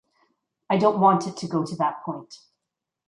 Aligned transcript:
I 0.71 0.77
don’t 0.79 0.97
want 0.97 1.27
it 1.27 1.37
to 1.37 1.47
go 1.47 1.63
to 1.63 1.75
that 1.75 2.01
point. 2.03 2.39